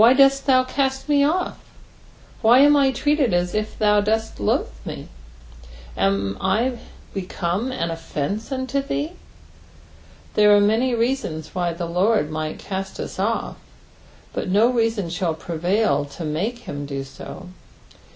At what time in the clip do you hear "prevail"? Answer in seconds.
15.35-16.05